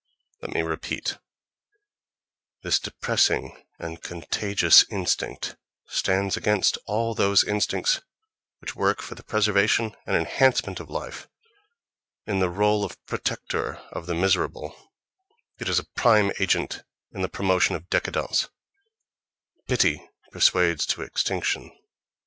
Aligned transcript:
Let 0.41 0.53
me 0.55 0.63
repeat: 0.63 1.19
this 2.63 2.79
depressing 2.79 3.55
and 3.77 4.01
contagious 4.01 4.83
instinct 4.89 5.57
stands 5.85 6.35
against 6.35 6.79
all 6.87 7.13
those 7.13 7.43
instincts 7.43 8.01
which 8.61 8.75
work 8.75 9.03
for 9.03 9.13
the 9.13 9.21
preservation 9.21 9.95
and 10.07 10.15
enhancement 10.17 10.79
of 10.79 10.89
life: 10.89 11.27
in 12.25 12.39
the 12.39 12.47
rôle 12.47 12.83
of 12.83 12.97
protector 13.05 13.75
of 13.91 14.07
the 14.07 14.15
miserable, 14.15 14.75
it 15.59 15.69
is 15.69 15.77
a 15.77 15.85
prime 15.85 16.31
agent 16.39 16.81
in 17.11 17.21
the 17.21 17.29
promotion 17.29 17.75
of 17.75 17.87
décadence—pity 17.91 20.01
persuades 20.31 20.87
to 20.87 21.03
extinction.... 21.03 21.69